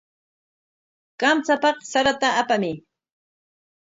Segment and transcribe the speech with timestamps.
[1.19, 2.75] Kamchapaq sarata apamuy.